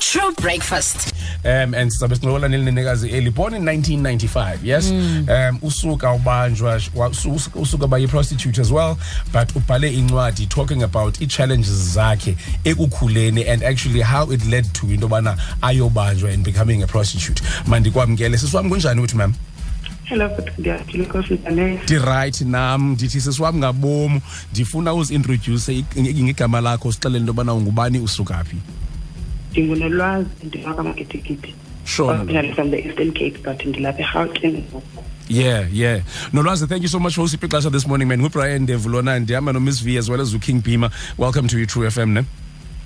[0.00, 1.12] True breakfast.
[1.44, 4.90] um and sizabe sincokola nelinenekazi eli born in 1995 yes?
[4.90, 8.96] Um usuka ubanjwa wa- usu- usuka ba yi-prostitute as well
[9.32, 15.06] but ubhale incwadi talking about ii-challenges zakhe ekukhuleni and actually how it led to into
[15.06, 17.42] yobana ayobanjwa and becoming a prostitute.
[17.66, 19.34] Mandikwamkele sisiwam kunjani wethu mam
[20.04, 21.80] Hello, but ndiyaphila Nkosi Ntanele.
[21.84, 24.20] ndirayithi nam ndithi sisiwam ngabomu
[24.52, 28.56] ndifuna uzintroduce i- i- ngegama lakho sixelele into yobana ungubani usuka phi
[29.56, 31.54] Ndingunolwazi ndifaka amagidigidi.
[31.84, 32.16] Sure,
[32.54, 34.28] from the Eastern Cape but ndilapha.
[35.28, 36.02] Yeah, yeah.
[36.32, 38.20] Nolwazi, thank you so much for usiphi ixesha this morning, man.
[38.20, 40.90] Ngubrian Devulona ndihamba noMiss V as well as uKing Beamer.
[41.16, 42.24] Welcome to you, True FM, ne?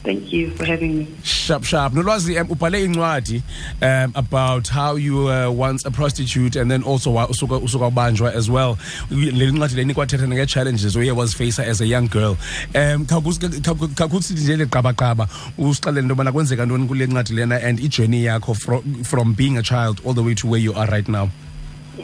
[0.02, 1.08] Thank you for having me.
[1.22, 1.92] Sharp, sharp.
[1.92, 3.42] Nolwazi, um, ubhale incwadi
[3.82, 8.78] um, about how you were once a prostitute and then also usuka ubanjwa as well.
[9.10, 12.38] Le ncwadi leni kwathetha nge-challenges oye wazifacer as a young girl.
[12.74, 18.24] Um, khawukuthi nje le qabaqaba usixelele into yobana kwenzeka ntoni kule ncwadi lena and ijourney
[18.24, 21.28] yakho from, from being a child all the way to where you are right now.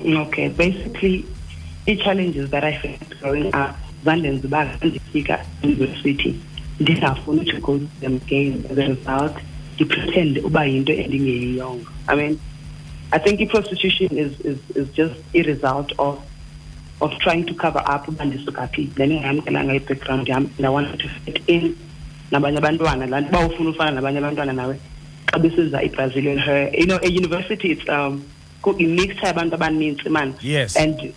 [0.04, 1.24] Okay, basically
[1.86, 6.38] the challenges that I faced growing up, zandenza uba ndifika university
[6.80, 9.36] ndingafuni to go to them again as a result
[9.74, 11.86] ndipretend uba yinto endingeyiyongo.
[12.08, 12.38] I mean,
[13.12, 16.18] I think the prostitution is, is, is just a result of
[17.00, 21.08] of trying to cover up uba ndisuka phi ndandingayamkelanga i-background yam and I wanted to
[21.08, 21.76] fit in
[22.30, 24.76] nabanye abantwana laa nto uba ufuna ufana nabanye abantwana nawe
[25.26, 28.22] xa besiza i-brazilian her you know a university it's um
[28.78, 30.76] imixture yabantu abanintsi man Yes.
[30.76, 31.12] and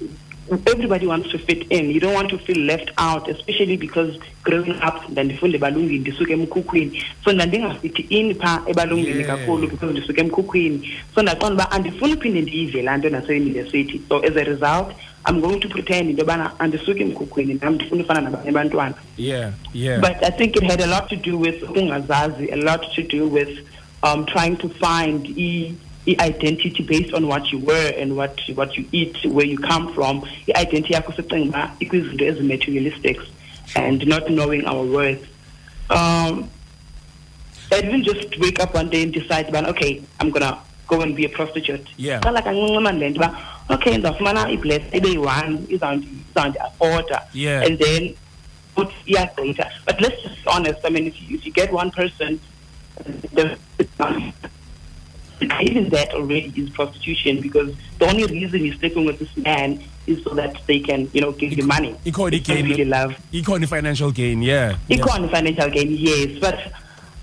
[0.66, 1.92] everybody wants to fit in.
[1.92, 7.04] You don't want to feel left out especially because growing up ndandifunde ebalungini ndisuke emkhukwini
[7.26, 9.28] so ndandingafithi in phaa ebalungini Yeah.
[9.38, 14.38] kakhulu because ndisuke emkhukwini so ndaqonda uba andifuni uphinde ndiyive laa nto naseyunivesithi so as
[14.38, 14.88] a result
[15.30, 18.96] i'm going to pretend into yobana andisuki emkhukwini nam ndifuna ufana nabanye abantwana.
[19.18, 20.00] Yeah, yeah.
[20.02, 23.28] but I think it had a lot to do with ukungazazi, a lot to do
[23.28, 23.50] with
[24.04, 25.74] um, trying to find e,
[26.06, 29.94] e identity based on what you were and what what you eat, where you come
[29.94, 30.28] from.
[30.46, 33.28] The identity yakho secinga uba ikwizinto ezi-materialistics
[33.76, 35.24] and not knowing our worth.
[35.90, 36.50] Um,
[37.72, 41.16] I didn't just wake up one day and decide, man, okay, I'm gonna go and
[41.16, 41.88] be a prostitute.
[41.98, 42.20] Yeah.
[42.22, 43.38] Qala kancinci le nto uba,
[43.70, 47.22] okay, ndizawufumana ibless ibe yi-one, izawundi- izawundi-afforda.
[47.34, 47.64] Yeah.
[47.64, 48.16] And then
[48.76, 49.70] put yeah data.
[49.86, 50.80] But let's just be honest.
[50.86, 52.40] I mean, if you, if you get one person,
[53.34, 53.58] the,
[55.62, 60.24] even that already is prostitution because the only reason you're sleeping with this man is
[60.24, 61.92] so that they can, you know, give you money.
[61.92, 62.64] Not igain.
[62.64, 63.16] really love.
[63.32, 64.78] Ikhona i-financial gain, yeah.
[64.88, 64.98] yeah.
[64.98, 66.40] Ikhona financial gain, yes.
[66.40, 66.74] But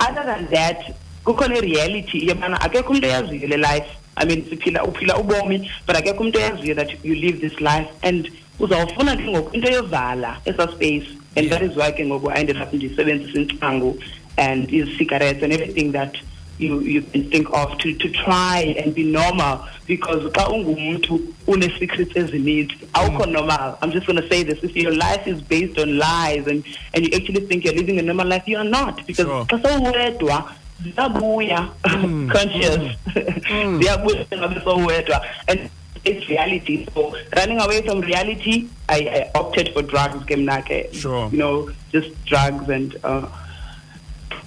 [0.00, 3.88] other than that, kukhona reality yobana akekho umuntu eyaziyo le life.
[4.16, 8.30] I mean, siphila uphila ubomi, but akekho umuntu eyaziyo that you live this life and
[8.58, 11.06] uzawufuna ke ngoku into yovala esa space
[11.36, 13.98] and that is why ke ngoku I ended up ndisebenzisa intsangu and the tango
[14.38, 16.16] and the cigarettes and everything that
[16.58, 21.68] you you can think of to to try and be normal because xa ungumuntu une
[21.78, 23.32] secrets ezininzi awukho mm.
[23.32, 23.78] normal.
[23.82, 26.64] I'm just going to say this if your life is based on lies and
[26.94, 29.06] and you actually think you're living a normal life you are not.
[29.06, 30.52] Because xa sowuwedwa
[30.82, 31.68] ziyabuya.
[31.84, 32.30] Mm.
[32.36, 32.96] Conscious.
[33.06, 33.78] Mm.
[33.82, 35.70] Ziyabuya ngabe sowuwedwa and
[36.04, 36.86] it's reality.
[36.94, 40.94] So running away from reality i, I opted for drugs ke mna ke.
[40.94, 41.28] Sure.
[41.32, 43.28] you know just drugs and uh.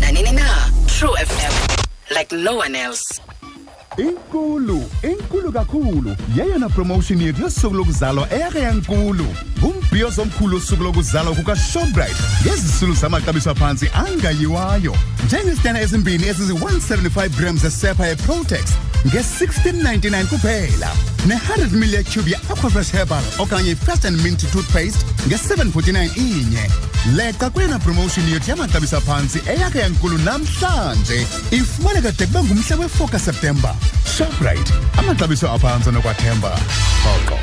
[0.00, 0.70] Na na.
[0.86, 1.52] True FM
[2.14, 3.20] like no one else.
[3.98, 6.16] Inkulu inkulu kakhulu.
[6.36, 9.26] Yeyona promotion yethu yosuku lokuzalwa eyake yankulu.
[9.58, 14.96] Ngumbhiyozo omkhulu wosuku lokuzalwa kukashoprite ngezisulu zamaxabiso aphantsi angayiwayo.
[15.26, 18.64] Njengezitena ezimbini ezizi-175 grams esepha yeprotex
[19.06, 20.90] nge-1699 kuphela.
[21.26, 26.70] Ne-100 ml cube ye-aquafresh herbal okanye i-first and mint toothpaste nge-749 inye.
[27.06, 31.26] Leqa kweyona promotion yethu yamaxabiso aphantsi eyakhe yankulu namhlanje.
[31.50, 33.74] Ifumaneka de kube ngumhla we-4 kaseptemba
[34.16, 36.58] shoprite amaxabiso aphantsi nokwathemba.
[37.04, 37.38] Rhoqo.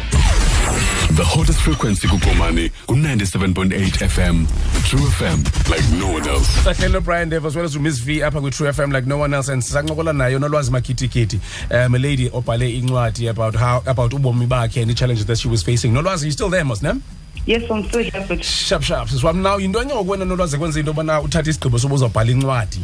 [1.15, 4.47] The hottest frequency kugomani ku-97.8 FM.
[4.87, 6.47] True FM, like no one else.
[6.63, 9.49] sahleli Brian dev as well as umiss v apha kwi-true fm like no one else
[9.49, 11.39] and sisancokola nayo nolwazi makhitikhithi
[11.71, 15.63] um a lady obhale incwadi about how about ubomi bakhe and the-challenges that she was
[15.63, 15.91] facing.
[15.91, 17.01] Nolwazi you still there mos nem
[17.45, 20.91] yes i'm still here but sharp sharp siswam now yinto enye ngokuwena nolwazi ekwenza into
[20.91, 22.79] yobana uthathe isigqibo soba uzawubhala incwadi.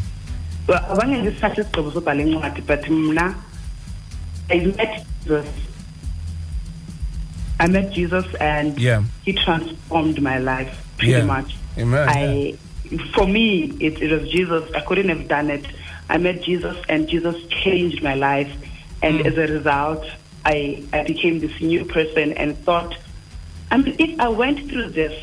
[0.68, 3.36] Well, abanye ndisithathe isigqibo sobhala incwadi but mna
[4.50, 5.46] i met jesus.
[7.60, 9.04] I met jesus and Yeah.
[9.24, 11.26] he transformed my life pretty Yeah.
[11.26, 11.56] much.
[11.78, 12.56] Amen, i
[13.14, 14.64] for me it, it was jesus.
[14.76, 15.66] I couldn't have done it.
[16.10, 18.52] I met jesus and jesus changed my life.
[19.02, 19.28] And Mm.
[19.28, 20.06] as a result
[20.46, 22.96] i i became this new person and thought
[23.76, 25.14] I mean, if I went through this,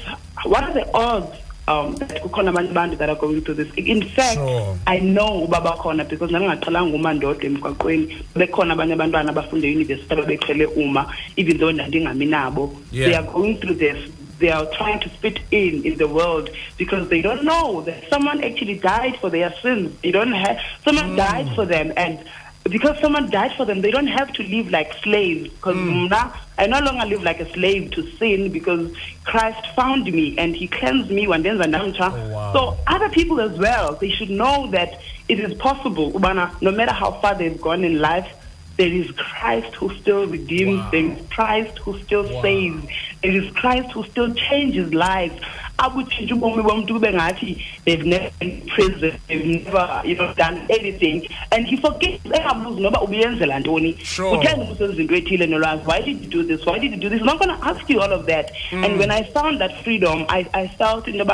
[0.44, 1.38] what are the odds
[1.68, 3.72] um, that kukhona abanye abantu that are going through this?
[3.76, 4.78] In fact, Sure.
[4.86, 10.66] I know uba bakhona because ndandingaqhelanga uma ndodwa emgwaqweni bekhona abanye abantwana abafunde eyunivesithi ababeqhele
[10.76, 11.06] uma
[11.36, 13.06] even though ndandingami nabo Yeah.
[13.08, 13.96] they are going through this
[14.38, 18.42] they are trying to fit in in the world because they don't know that someone
[18.44, 22.18] actually died for their sins they don't have someone died for them and
[22.64, 25.50] because someone died for them, they don't have to live like slaves.
[25.50, 26.08] Because mm.
[26.08, 28.94] now I no longer live like a slave to sin because
[29.24, 32.52] Christ found me and He cleansed me and Oh, wow.
[32.52, 36.10] So other people as well, they should know that it is possible.
[36.18, 38.32] No matter how far they've gone in life,
[38.76, 40.78] there is Christ who still redeems.
[40.80, 40.90] Wow.
[40.90, 42.42] There is Christ who still Wow.
[42.42, 42.86] saves.
[43.22, 45.40] There is Christ who still changes lives.
[45.82, 51.28] Abutshintsha ubomi bomntu kube ngathi they've never been prison they've never you know done anything.
[51.50, 53.96] And he forgives engabuzi noba ubuyenzela ntoni.
[54.04, 54.38] Sure.
[54.38, 56.66] uthenge ubusenza into ethile nolwazi why did you do this?
[56.66, 57.20] Why did you do this?
[57.20, 58.52] I'm not going to ask you all of that.
[58.70, 58.84] Mm.
[58.84, 61.24] And when i found that freedom i, I felt in the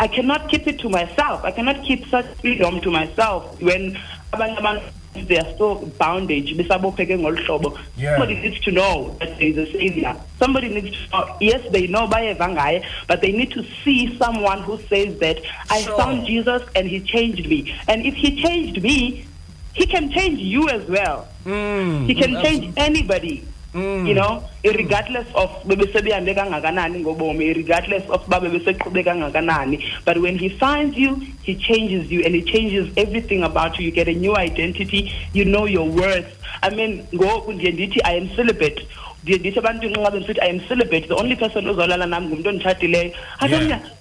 [0.00, 1.44] I cannot keep it to myself.
[1.44, 3.98] I cannot keep such freedom to myself when
[4.32, 4.82] abanye abantu
[5.14, 6.54] they are still bondage.
[6.56, 7.78] besabopheke ngolu hlobo.
[7.96, 8.16] Yeah.
[8.16, 10.16] Somebody needs to know that there is a savior.
[10.38, 11.36] Somebody needs to know.
[11.40, 15.38] Yes, they know by ngaye, but they need to see someone who says that
[15.70, 15.96] I Sure.
[15.98, 17.74] found Jesus and he changed me.
[17.88, 19.26] And if he changed me,
[19.74, 21.26] he can change you as well.
[21.44, 23.44] Mm, He can change anybody.
[23.74, 24.08] Mm.
[24.08, 29.84] You know, regardless of bebesebehambe kangakanani ngobomi, regardless of uba bebeseqhube kangakanani.
[30.04, 33.86] But when he finds you, he changes you and he changes everything about you.
[33.86, 36.36] You get a new identity, you know your worth.
[36.62, 38.86] I mean, ngoku ndiye ndithi I am celibate.
[39.22, 43.12] ndiye ndithi abantu nxa bendisithi i am celibate the only person ozolala nami ngumntu onditshatileyo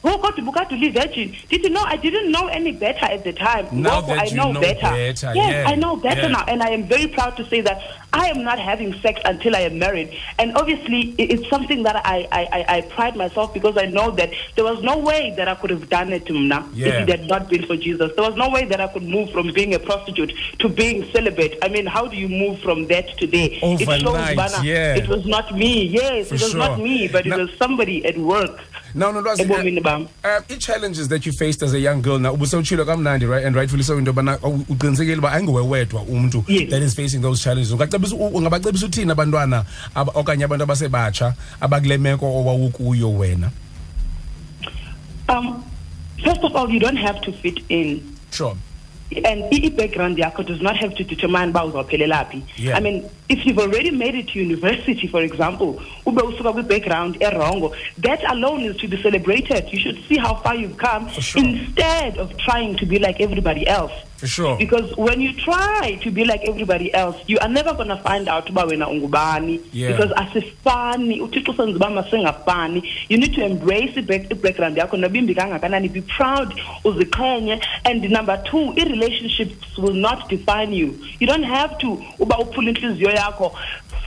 [0.03, 3.67] atomna oh kodwa ubukade uli-virgin ndithi no i didn't know any better at the time
[3.71, 6.27] Now Ngoku that i you know know better, better, yes yeah, i know better yeah.
[6.27, 7.81] now and I am very proud to say that
[8.11, 10.17] I am not having sex until I am married.
[10.39, 14.31] And obviously, it's something that I, I, I, I pride myself because I know that
[14.55, 16.87] there was no way that I could have done it, Mna, Yeah.
[16.87, 18.11] if it had not been for Jesus.
[18.15, 21.59] There was no way that I could move from being a prostitute to being celibate.
[21.61, 23.59] I mean, how do you move from that today?
[23.61, 24.95] it shows, Bana, yeah.
[24.95, 25.85] it was not me.
[25.85, 26.59] Yes, For it was sure.
[26.59, 28.59] not me, but it was somebody at work.
[28.95, 30.01] Now nolwazi ebomini bam.
[30.23, 33.45] uh, i-challenges that you faced as a young girl now ubusewutshilo kamnandi right?
[33.45, 37.41] And rightfully so into yobana u- uqinisekile uba ayinguwe wedwa umntu that is facing those
[37.43, 37.71] challenges.
[37.71, 43.51] Ungabacebisa uthini abantwana okanye abantu abasebatsha abakule meko owawukuyo wena?
[45.29, 45.63] Um,
[46.23, 48.01] first of all, you don't have to fit in.
[48.31, 48.55] sure
[49.25, 52.77] and i-background yakho does not have to determine uba uzawuphelela phi Yeah.
[52.77, 57.71] i mean if you've already made it to university for example ube usuka kwi-background erongo
[57.97, 61.43] that alone is to be celebrated you should see how far you've come sure.
[61.43, 64.57] instead of trying to be like everybody else For sure.
[64.57, 68.27] because when you try to be like everybody else you are never going to find
[68.27, 69.61] out uba wena ungubani.
[69.71, 69.91] Yeah.
[69.91, 72.83] because asifani uthixo senza uba masingafani.
[73.09, 75.87] You need to embrace i-back- i-background yakho nobimbi kangakanani.
[75.93, 77.61] Be proud uziqhenye.
[77.85, 80.99] And number two i-relationships will not define you.
[81.19, 83.55] You don't have to uba uphula intliziyo yakho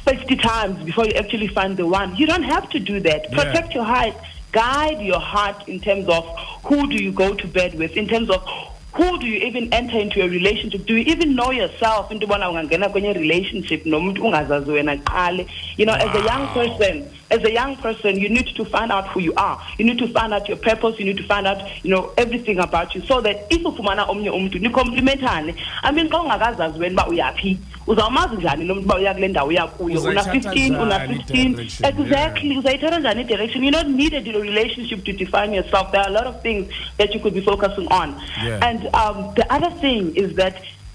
[0.05, 2.15] 50 times before you actually find the one.
[2.17, 3.23] You don't have to do that.
[3.31, 3.37] Yeah.
[3.45, 4.15] protect your heart.
[4.53, 6.27] Guide your heart in terms of
[6.65, 8.45] who do you go to bed with in terms of
[8.95, 10.85] who do you even enter into a relationship?
[10.85, 15.47] Do you even know yourself into yobana ungangena kwenye relationship nomuntu ungazazi wena qale?
[15.77, 19.07] You know as a young person as a young person you need to find out
[19.09, 19.59] who you are.
[19.79, 20.99] You need to find out your purpose.
[20.99, 24.31] You need to find out you know everything about you so that if ufumana omnye
[24.31, 29.15] umntu nikomplimentane i mean xa ungakazazi wena uba uyaphi uzawumazi njani lo mntu uba uya
[29.15, 30.03] kule ndawo uya kuyo?
[30.03, 33.65] Una-fifteen una-fifteen exactly uzayithatha njani i-direction?
[33.65, 35.91] You don't need a relationship to define yourself.
[35.91, 36.67] There are a lot of things
[36.99, 38.15] that you could be focusing on.
[38.45, 38.69] Yeah.
[38.69, 40.55] and um, the other thing is that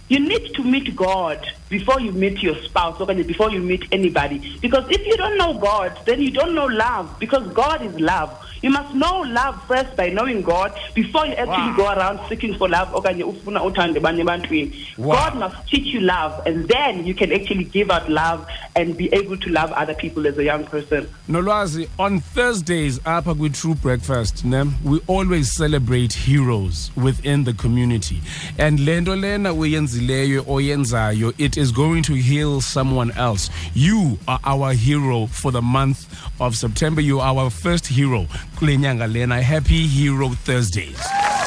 [0.09, 4.57] you need to meet God before you meet your spouse or before you meet anybody.
[4.61, 7.19] Because if you don't know God, then you don't know love.
[7.19, 8.29] Because God is love.
[8.61, 11.75] You must know love first by knowing God before you actually Wow.
[11.77, 14.73] go around seeking for love okanye ufuna uthande abanye ebantwini.
[14.97, 15.15] Wow.
[15.15, 19.09] God must teach you love and then you can actually give out love and be
[19.13, 21.07] able to love other people as a young person.
[21.29, 24.43] Nolwazi, on Thursdays, apha with True Breakfast,
[24.83, 28.21] we always celebrate heroes within the community.
[28.57, 33.49] And lento lena oyenzayo, it is going to heal someone else.
[33.73, 36.07] You are our hero for the month
[36.39, 37.01] of September.
[37.01, 38.25] You are our first hero.
[38.57, 39.41] Kule nyanga lena.
[39.41, 40.97] Happy Hero Thursdays.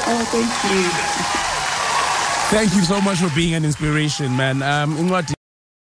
[0.07, 0.81] Oh, thank you.
[2.57, 4.61] Thank you so much for being an inspiration, man.
[4.63, 5.33] Um, incwadi